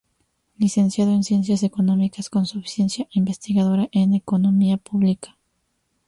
Licenciado 0.57 1.11
en 1.11 1.23
Ciencias 1.23 1.61
Económicas, 1.61 2.31
con 2.31 2.47
suficiencia 2.47 3.07
Investigadora 3.11 3.87
en 3.91 4.15
Economía 4.15 4.77
Pública. 4.77 5.37